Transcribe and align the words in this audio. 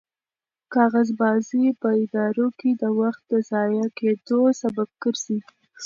کاغذبازي 0.73 1.65
په 1.81 1.89
ادارو 2.03 2.47
کې 2.59 2.69
د 2.81 2.83
وخت 2.99 3.21
د 3.31 3.33
ضایع 3.49 3.85
کېدو 3.99 4.39
سبب 4.61 4.89
ګرځي. 5.03 5.39